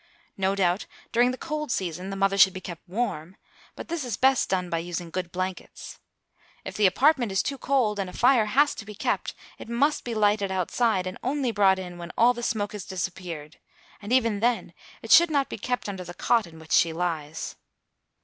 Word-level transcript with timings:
No 0.35 0.55
doubt, 0.55 0.87
during 1.11 1.29
the 1.29 1.37
cold 1.37 1.71
season, 1.71 2.09
the 2.09 2.15
mother 2.15 2.35
should 2.35 2.53
be 2.55 2.59
kept 2.59 2.89
warm, 2.89 3.37
but 3.75 3.87
this 3.87 4.03
is 4.03 4.17
best 4.17 4.49
done 4.49 4.67
by 4.67 4.79
using 4.79 5.11
good 5.11 5.31
blankets. 5.31 5.99
If 6.65 6.75
the 6.75 6.87
apartment 6.87 7.31
is 7.31 7.43
too 7.43 7.59
cold 7.59 7.99
and 7.99 8.09
a 8.09 8.13
fire 8.13 8.47
has 8.47 8.73
to 8.73 8.83
be 8.85 8.95
kept, 8.95 9.35
it 9.59 9.69
must 9.69 10.03
be 10.03 10.15
lighted 10.15 10.51
outside 10.51 11.05
and 11.05 11.19
only 11.21 11.51
brought 11.51 11.77
in 11.77 11.99
when 11.99 12.11
all 12.17 12.33
the 12.33 12.41
smoke 12.41 12.71
has 12.71 12.83
disappeared, 12.83 13.59
and 14.01 14.11
even 14.11 14.39
then 14.39 14.73
it 15.03 15.11
should 15.11 15.29
not 15.29 15.49
be 15.49 15.59
kept 15.59 15.87
under 15.87 16.03
the 16.03 16.15
cot 16.15 16.47
on 16.47 16.57
which 16.57 16.71
she 16.71 16.91
lies. 16.93 17.55